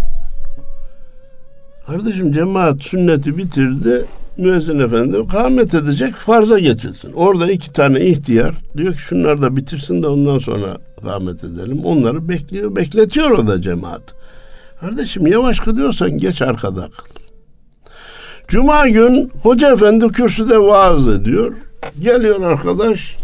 [1.88, 4.06] Kardeşim cemaat sünneti bitirdi.
[4.38, 7.14] Müezzin efendi kâhmet edecek farza getirsin.
[7.14, 11.86] Orada iki tane ihtiyar diyor ki şunları da bitirsin de ondan sonra kâhmet edelim.
[11.86, 14.16] Onları bekliyor, bekletiyor o da cemaat.
[14.80, 17.18] Kardeşim yavaş kılıyorsan geç arkada kıl.
[18.48, 21.54] Cuma gün hoca efendi kürsüde vaaz ediyor.
[22.02, 23.18] Geliyor arkadaş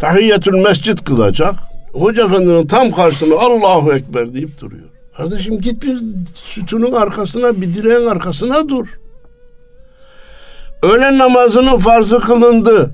[0.00, 1.54] tahiyyetül mescid kılacak.
[1.92, 4.88] Hoca efendinin tam karşısına Allahu Ekber deyip duruyor.
[5.16, 5.98] Kardeşim git bir
[6.34, 8.86] sütunun arkasına bir direğin arkasına dur.
[10.84, 12.90] Öğlen namazının farzı kılındı.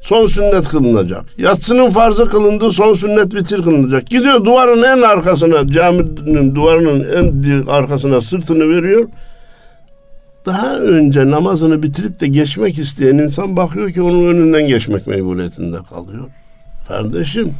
[0.00, 1.24] Son sünnet kılınacak.
[1.38, 2.72] Yatsının farzı kılındı.
[2.72, 4.06] Son sünnet bitir kılınacak.
[4.06, 9.08] Gidiyor duvarın en arkasına, caminin duvarının en arkasına sırtını veriyor.
[10.46, 16.24] Daha önce namazını bitirip de geçmek isteyen insan bakıyor ki onun önünden geçmek mecburiyetinde kalıyor.
[16.88, 17.52] Kardeşim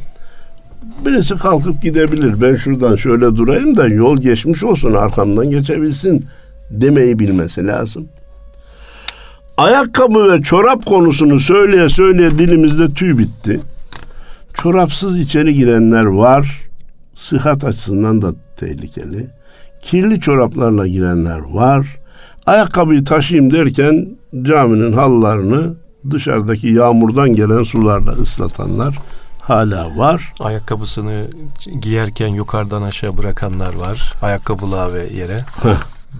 [1.05, 2.41] birisi kalkıp gidebilir.
[2.41, 6.25] Ben şuradan şöyle durayım da yol geçmiş olsun arkamdan geçebilsin
[6.71, 8.07] demeyi bilmesi lazım.
[9.57, 13.59] Ayakkabı ve çorap konusunu söyleye söyleye dilimizde tüy bitti.
[14.53, 16.61] Çorapsız içeri girenler var.
[17.15, 19.27] Sıhhat açısından da tehlikeli.
[19.81, 21.97] Kirli çoraplarla girenler var.
[22.45, 24.07] Ayakkabıyı taşıyayım derken
[24.41, 25.73] caminin hallarını
[26.11, 28.97] dışarıdaki yağmurdan gelen sularla ıslatanlar
[29.41, 30.33] hala var.
[30.39, 31.27] Ayakkabısını
[31.81, 34.13] giyerken yukarıdan aşağı bırakanlar var.
[34.21, 35.45] Ayakkabılığa ve yere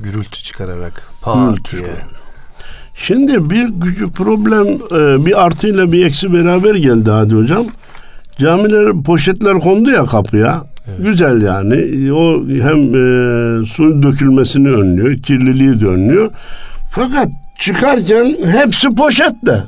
[0.03, 1.95] gürültü çıkararak pat diye.
[2.97, 7.65] Şimdi bir küçük problem e, bir artıyla bir eksi beraber geldi hadi hocam.
[8.39, 10.63] Camiler poşetler kondu ya kapıya.
[10.87, 10.99] Evet.
[10.99, 12.11] Güzel yani.
[12.13, 16.29] O hem e, suyun dökülmesini önlüyor, kirliliği de önlüyor.
[16.91, 17.27] Fakat
[17.59, 19.63] çıkarken hepsi poşette.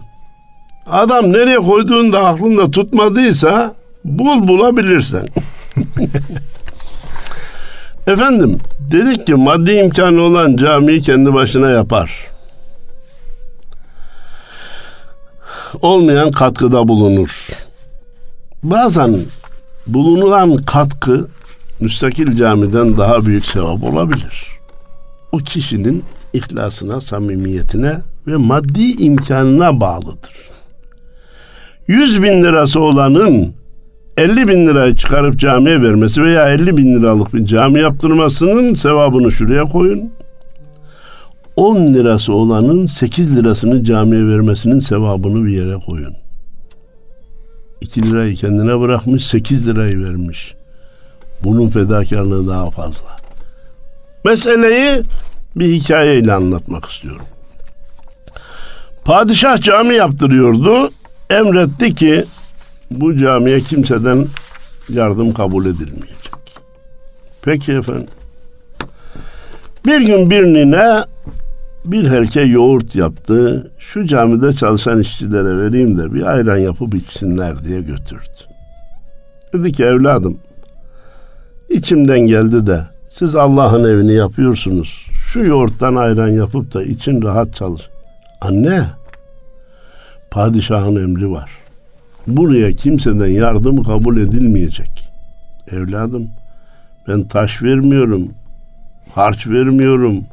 [0.88, 3.74] Adam nereye koyduğunu da aklında tutmadıysa
[4.06, 5.26] bul bulabilirsen.
[8.08, 8.58] Efendim
[8.92, 12.29] dedik ki maddi imkanı olan camiyi kendi başına yapar.
[15.82, 17.50] Olmayan katkıda bulunur.
[18.64, 19.20] Bazen
[19.88, 21.28] bulunulan katkı
[21.80, 24.48] müstakil camiden daha büyük sevap olabilir.
[25.32, 26.04] O kişinin
[26.34, 30.50] ihlasına, samimiyetine ve maddi imkanına bağlıdır.
[31.88, 33.54] 100 bin lirası olanın
[34.18, 39.64] 50 bin lirayı çıkarıp camiye vermesi veya 50 bin liralık bir cami yaptırmasının sevabını şuraya
[39.64, 40.12] koyun.
[41.60, 46.16] 10 lirası olanın 8 lirasını camiye vermesinin sevabını bir yere koyun.
[47.82, 50.56] 2 lirayı kendine bırakmış 8 lirayı vermiş.
[51.44, 53.18] Bunun fedakarlığı daha fazla.
[54.26, 55.02] Meseleyi
[55.56, 57.26] bir hikayeyle anlatmak istiyorum.
[59.06, 60.92] Padişah cami yaptırıyordu.
[61.30, 62.26] Emretti ki
[62.92, 64.28] bu camiye kimseden
[64.90, 66.34] yardım kabul edilmeyecek.
[67.42, 68.10] Peki efendim.
[69.86, 71.06] Bir gün birine
[71.86, 73.72] bir helke yoğurt yaptı.
[73.78, 78.40] Şu camide çalışan işçilere vereyim de bir ayran yapıp içsinler diye götürdü.
[79.54, 80.38] Dedi ki evladım
[81.70, 85.06] içimden geldi de siz Allah'ın evini yapıyorsunuz.
[85.14, 87.90] Şu yoğurttan ayran yapıp da için rahat çalış.
[88.42, 88.84] Anne
[90.32, 91.50] padişahın emri var.
[92.28, 95.12] Buraya kimseden yardım kabul edilmeyecek.
[95.72, 96.30] Evladım
[97.08, 98.28] ben taş vermiyorum.
[99.16, 100.24] Harç vermiyorum.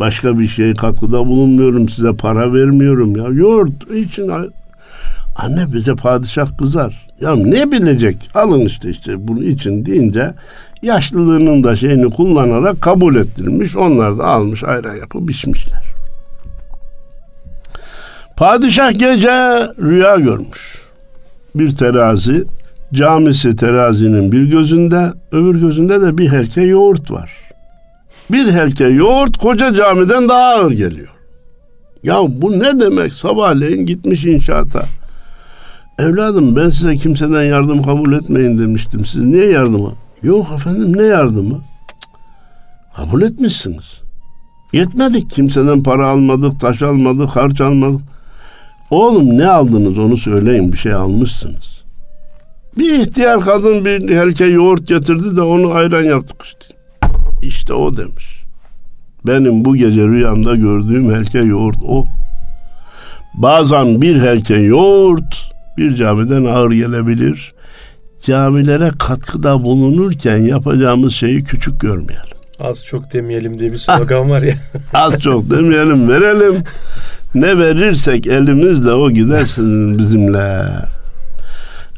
[0.00, 1.88] Başka bir şey katkıda bulunmuyorum.
[1.88, 3.24] Size para vermiyorum ya.
[3.28, 4.30] Yoğurt için
[5.36, 7.06] anne bize padişah kızar.
[7.20, 8.16] Ya ne bilecek?
[8.34, 10.34] Alın işte işte bunu için deyince
[10.82, 13.76] yaşlılığının da şeyini kullanarak kabul ettirilmiş.
[13.76, 15.82] Onlar da almış ayran yapıp içmişler.
[18.36, 19.28] Padişah gece
[19.82, 20.82] rüya görmüş.
[21.54, 22.44] Bir terazi,
[22.92, 27.45] camisi terazinin bir gözünde, öbür gözünde de bir helke yoğurt var.
[28.30, 31.08] Bir helke yoğurt koca camiden daha ağır geliyor.
[32.02, 33.12] Ya bu ne demek?
[33.12, 34.84] Sabahleyin gitmiş inşaata.
[35.98, 39.04] Evladım ben size kimseden yardım kabul etmeyin demiştim.
[39.04, 39.92] Siz niye yardıma?
[40.22, 41.60] Yok efendim ne yardımı?
[42.96, 44.00] Kabul etmişsiniz.
[44.72, 48.00] Yetmedik kimseden para almadık, taş almadık, harç almadık.
[48.90, 51.84] Oğlum ne aldınız onu söyleyin bir şey almışsınız.
[52.78, 56.75] Bir ihtiyar kadın bir helke yoğurt getirdi de onu ayran yaptık işte.
[57.42, 58.42] İşte o demiş.
[59.26, 62.04] Benim bu gece rüyamda gördüğüm helke yoğurt o.
[63.34, 67.54] Bazen bir helke yoğurt bir camiden ağır gelebilir.
[68.22, 72.36] Camilere katkıda bulunurken yapacağımız şeyi küçük görmeyelim.
[72.60, 74.54] Az çok demeyelim diye bir slogan var ya.
[74.94, 76.64] Az çok demeyelim verelim.
[77.34, 80.62] Ne verirsek elimizle o gidersin bizimle.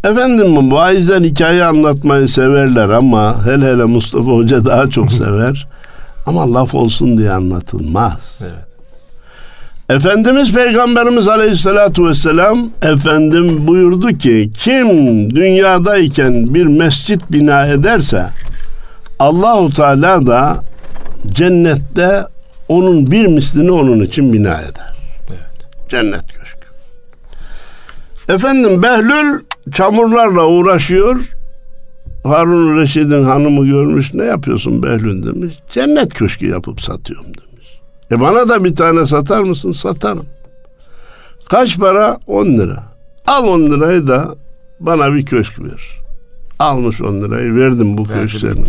[0.05, 5.67] Efendim vaizler hikaye anlatmayı severler ama hele hele Mustafa Hoca daha çok sever.
[6.27, 8.41] ama laf olsun diye anlatılmaz.
[8.41, 8.69] Evet.
[9.91, 14.89] Efendimiz Peygamberimiz Aleyhisselatü Vesselam efendim buyurdu ki kim
[15.35, 18.27] dünyadayken bir mescit bina ederse
[19.19, 20.65] Allahu Teala da
[21.27, 22.25] cennette
[22.69, 24.95] onun bir mislini onun için bina eder.
[25.31, 25.69] Evet.
[25.89, 26.48] Cennet köşkü.
[28.29, 29.41] Efendim Behlül
[29.73, 31.17] çamurlarla uğraşıyor.
[32.25, 35.55] Harun Reşid'in hanımı görmüş ne yapıyorsun Behlül demiş.
[35.71, 37.81] Cennet köşkü yapıp satıyorum demiş.
[38.11, 39.73] E bana da bir tane satar mısın?
[39.73, 40.27] Satarım.
[41.51, 42.19] Kaç para?
[42.27, 42.83] 10 lira.
[43.27, 44.35] Al 10 lirayı da
[44.81, 45.99] bana bir köşk ver.
[46.59, 48.65] Almış 10 lirayı verdim bu köşklerini.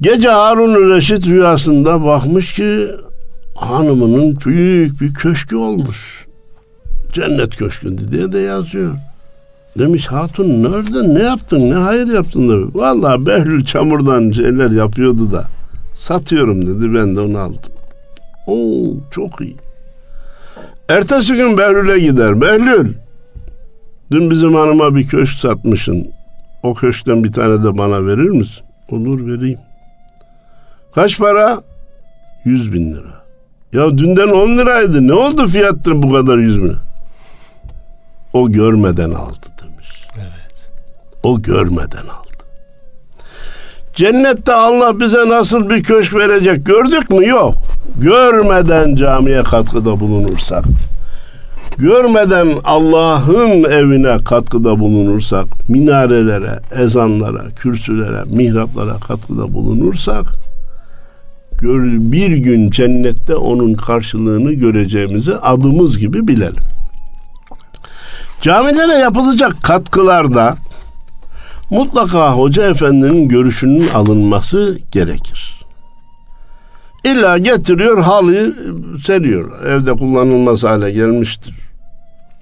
[0.00, 2.88] Gece Harun Reşit rüyasında bakmış ki
[3.54, 6.29] hanımının büyük bir köşkü olmuş.
[7.12, 8.94] Cennet köşkünde diye de yazıyor.
[9.78, 12.74] Demiş hatun nerede ne yaptın ne hayır yaptın demiş.
[12.74, 15.44] Vallahi Behlül çamurdan şeyler yapıyordu da
[15.94, 17.72] satıyorum dedi ben de onu aldım.
[18.46, 19.56] Oo çok iyi.
[20.88, 22.40] Ertesi gün Behlül'e gider.
[22.40, 22.94] Behlül
[24.10, 26.06] dün bizim hanıma bir köşk satmışsın.
[26.62, 28.64] O köşkten bir tane de bana verir misin?
[28.92, 29.58] Olur vereyim.
[30.94, 31.62] Kaç para?
[32.44, 33.20] Yüz bin lira.
[33.72, 35.06] Ya dünden on liraydı.
[35.08, 36.76] Ne oldu fiyattır bu kadar yüz bin?
[38.32, 40.06] O görmeden aldı demiş.
[40.16, 40.70] Evet.
[41.22, 42.30] O görmeden aldı.
[43.94, 47.26] Cennette Allah bize nasıl bir köşk verecek gördük mü?
[47.26, 47.54] Yok.
[48.00, 50.64] Görmeden camiye katkıda bulunursak,
[51.78, 60.24] görmeden Allah'ın evine katkıda bulunursak, minarelere, ezanlara, kürsülere, mihraplara katkıda bulunursak,
[61.62, 66.64] bir gün cennette onun karşılığını göreceğimizi adımız gibi bilelim.
[68.42, 70.56] Camilere yapılacak katkılarda
[71.70, 75.60] mutlaka hoca efendinin görüşünün alınması gerekir.
[77.04, 78.54] İlla getiriyor halıyı
[79.04, 79.66] seriyor.
[79.66, 81.54] Evde kullanılmaz hale gelmiştir.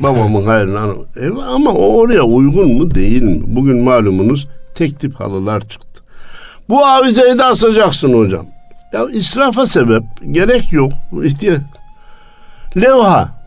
[0.01, 0.87] Babamın hayrına.
[1.17, 3.41] E, ama o oraya uygun mu değil mi?
[3.47, 6.03] Bugün malumunuz tek tip halılar çıktı.
[6.69, 8.47] Bu avizeyi de asacaksın hocam.
[8.93, 10.03] Ya israfa sebep.
[10.31, 10.93] Gerek yok.
[11.25, 11.61] İhtiyaç.
[12.77, 13.38] Levha.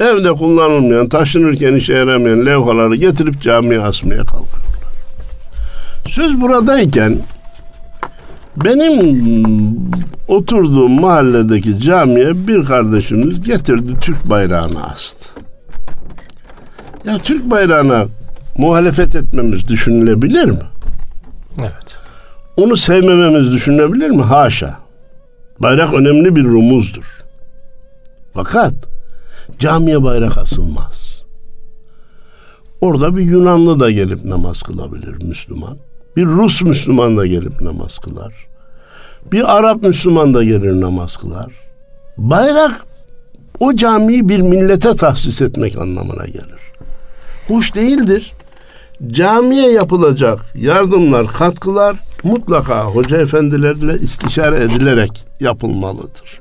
[0.00, 4.72] Evde kullanılmayan, taşınırken işe yaramayan levhaları getirip camiye asmaya kalkıyorlar.
[6.08, 7.18] Söz buradayken
[8.56, 9.76] benim
[10.28, 15.28] oturduğum mahalledeki camiye bir kardeşimiz getirdi Türk bayrağını astı.
[17.04, 18.06] Ya Türk bayrağına
[18.58, 20.66] muhalefet etmemiz düşünülebilir mi?
[21.60, 21.96] Evet.
[22.56, 24.22] Onu sevmememiz düşünülebilir mi?
[24.22, 24.78] Haşa.
[25.58, 27.22] Bayrak önemli bir rumuzdur.
[28.34, 28.74] Fakat
[29.58, 31.22] camiye bayrak asılmaz.
[32.80, 35.76] Orada bir Yunanlı da gelip namaz kılabilir Müslüman.
[36.16, 38.32] Bir Rus Müslüman da gelip namaz kılar.
[39.32, 41.52] Bir Arap Müslüman da gelir namaz kılar.
[42.16, 42.86] Bayrak
[43.60, 46.60] o camiyi bir millete tahsis etmek anlamına gelir.
[47.48, 48.32] Hoş değildir.
[49.06, 56.40] Camiye yapılacak yardımlar, katkılar mutlaka hoca efendilerle istişare edilerek yapılmalıdır.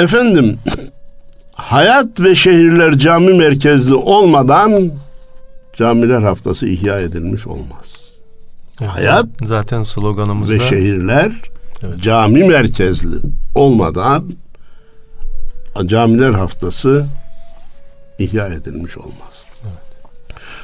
[0.00, 0.58] Efendim,
[1.52, 4.90] hayat ve şehirler cami merkezli olmadan
[5.76, 7.86] camiler haftası ihya edilmiş olmaz.
[8.80, 8.90] Evet.
[8.90, 11.32] Hayat zaten sloganımızda ve şehirler
[11.82, 12.02] Evet.
[12.02, 13.16] cami merkezli
[13.54, 14.24] olmadan
[15.86, 17.06] camiler haftası
[18.18, 19.44] ihya edilmiş olmaz.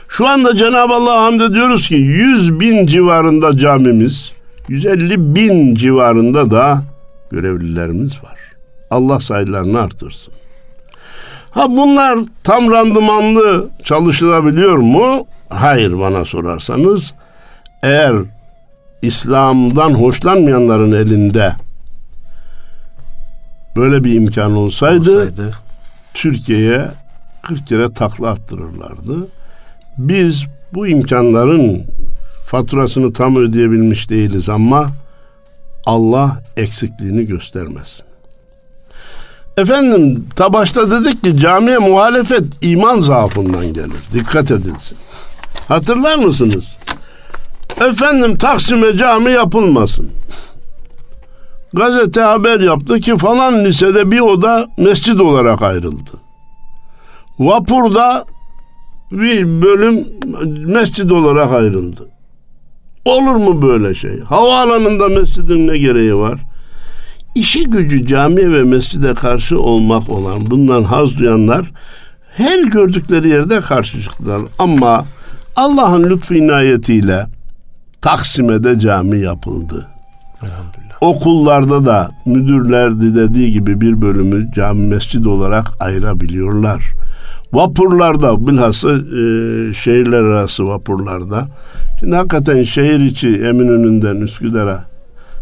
[0.08, 4.32] Şu anda Cenab-ı Allah'a hamd ediyoruz ki 100 bin civarında camimiz,
[4.68, 6.82] 150 bin civarında da
[7.30, 8.35] görevlilerimiz var.
[8.90, 10.34] Allah sayılarını artırsın.
[11.50, 15.26] Ha bunlar tam randımanlı çalışılabiliyor mu?
[15.48, 17.14] Hayır bana sorarsanız.
[17.82, 18.16] Eğer
[19.02, 21.52] İslam'dan hoşlanmayanların elinde
[23.76, 25.54] böyle bir imkan olsaydı, olsaydı
[26.14, 26.88] Türkiye'ye
[27.42, 29.28] 40 kere takla attırırlardı.
[29.98, 31.82] Biz bu imkanların
[32.46, 34.88] faturasını tam ödeyebilmiş değiliz ama
[35.86, 38.05] Allah eksikliğini göstermesin.
[39.56, 44.02] Efendim ta başta dedik ki camiye muhalefet iman zaafından gelir.
[44.14, 44.98] Dikkat edilsin.
[45.68, 46.64] Hatırlar mısınız?
[47.88, 50.10] Efendim Taksim'e cami yapılmasın.
[51.72, 56.10] Gazete haber yaptı ki falan lisede bir oda mescid olarak ayrıldı.
[57.38, 58.24] Vapurda
[59.12, 60.06] bir bölüm
[60.66, 62.08] mescid olarak ayrıldı.
[63.04, 64.20] Olur mu böyle şey?
[64.20, 66.40] Havaalanında mescidin ne gereği var?
[67.36, 71.70] İşi gücü camiye ve mescide karşı olmak olan bundan haz duyanlar
[72.36, 74.42] her gördükleri yerde karşı çıktılar.
[74.58, 75.04] Ama
[75.56, 77.26] Allah'ın lütfu inayetiyle
[78.00, 79.86] Taksim'e de cami yapıldı.
[80.42, 80.96] elhamdülillah.
[81.00, 86.92] Okullarda da müdürler dediği gibi bir bölümü cami mescid olarak ayırabiliyorlar.
[87.52, 88.94] Vapurlarda bilhassa e,
[89.74, 91.46] şehirler arası vapurlarda.
[92.00, 94.84] Şimdi hakikaten şehir içi Eminönü'nden Üsküdar'a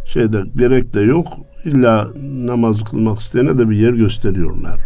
[0.06, 1.26] şeyde gerek de yok.
[1.64, 4.80] İlla namaz kılmak isteyene de bir yer gösteriyorlar.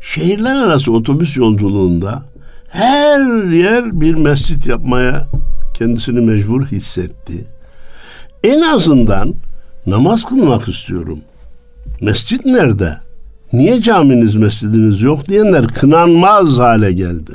[0.00, 2.22] Şehirler arası otobüs yolculuğunda
[2.68, 5.28] her yer bir mescit yapmaya
[5.74, 7.46] kendisini mecbur hissetti.
[8.44, 9.34] En azından
[9.86, 11.18] namaz kılmak istiyorum.
[12.00, 12.98] Mescit nerede?
[13.52, 17.32] Niye caminiz, mescidiniz yok diyenler kınanmaz hale geldi.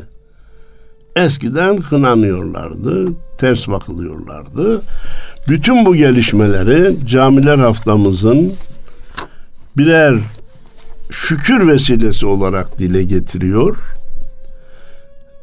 [1.16, 3.08] Eskiden kınanıyorlardı,
[3.38, 4.82] ters bakılıyorlardı.
[5.48, 8.54] Bütün bu gelişmeleri camiler haftamızın
[9.78, 10.16] birer
[11.12, 13.78] şükür vesilesi olarak dile getiriyor.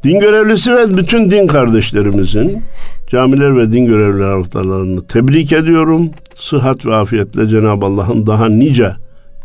[0.02, 2.62] Din görevlisi ve bütün din kardeşlerimizin
[3.08, 6.10] camiler ve din görevlileri haftalarını tebrik ediyorum.
[6.34, 8.92] Sıhhat ve afiyetle Cenab-ı Allah'ın daha nice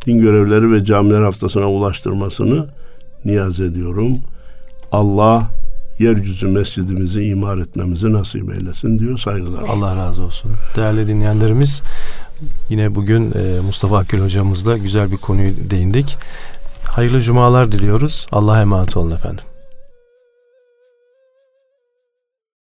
[0.06, 2.66] din görevleri ve camiler haftasına ulaştırmasını
[3.26, 4.18] niyaz ediyorum.
[4.92, 5.44] Allah
[6.00, 9.64] yeryüzü mescidimizi imar etmemizi nasip eylesin diyor saygılar.
[9.70, 10.52] Allah razı olsun.
[10.76, 11.82] Değerli dinleyenlerimiz
[12.70, 16.18] yine bugün e, Mustafa Akgül hocamızla güzel bir konuyu değindik.
[16.84, 18.28] Hayırlı cumalar diliyoruz.
[18.32, 19.44] Allah'a emanet olun efendim.